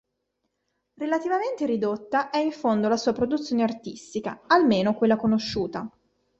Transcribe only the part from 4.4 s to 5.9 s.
almeno quella conosciuta.